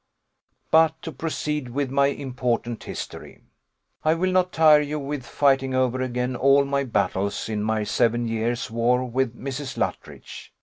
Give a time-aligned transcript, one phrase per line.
[0.71, 3.43] "But to proceed with my important history.
[4.03, 8.27] I will not tire you with fighting over again all my battles in my seven
[8.27, 9.77] years' war with Mrs.
[9.77, 10.51] Luttridge.